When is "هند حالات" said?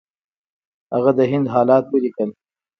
1.31-1.85